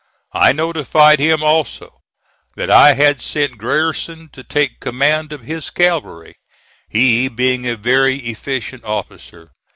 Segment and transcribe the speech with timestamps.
[0.33, 1.99] I notified him, also,
[2.55, 6.37] that I had sent Grierson to take command of his cavalry,
[6.89, 9.51] he being a very efficient officer.